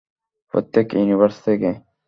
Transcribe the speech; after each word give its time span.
প্রত্যেক 0.53 0.87
ইউনিভার্স 0.93 1.35
থেকে। 1.45 1.69